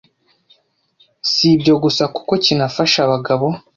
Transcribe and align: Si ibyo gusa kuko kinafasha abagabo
Si 1.31 1.45
ibyo 1.55 1.73
gusa 1.83 2.03
kuko 2.15 2.31
kinafasha 2.43 2.97
abagabo 3.05 3.47